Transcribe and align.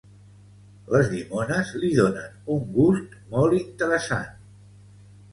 Les 0.93 1.09
llimones 1.09 1.73
li 1.83 1.91
donen 1.99 2.39
un 2.53 2.63
gust 2.77 3.13
molt 3.35 3.57
interessant. 3.59 4.41